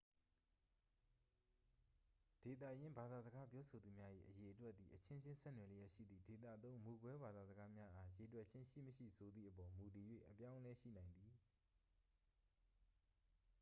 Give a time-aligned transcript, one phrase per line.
[2.43, 11.33] ဒေသရင်းဘာသာစကားပြောဆိုသူများ၏ အရေအတွက်သည် အချင်းချင်း ဆက်နွယ်လျက်ရှိသည့် ဒေသသုံးမူကွဲဘာသာစကားများအား ရေတွက်ခြင်းရှိမရှိဆိုသည့်အပေါ် မူတည်၍ အပြောင်းအလဲရှိနိုင်သည်